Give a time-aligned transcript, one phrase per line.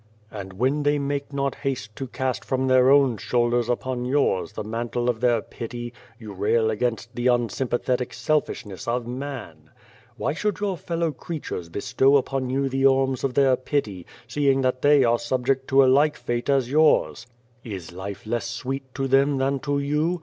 [0.31, 4.63] And when they make not haste to cast from their own shoulders upon yours the
[4.63, 9.05] mantle of their 87 The Face pity, you rail against the unsympathetic selfish ness of
[9.05, 9.69] man."
[10.17, 14.81] Why should your fellow creatures bestow upon you the alms of their pity, seeing that
[14.81, 17.27] they are subject to a like fate to yours?
[17.63, 20.19] Is life less sweet to them than to you?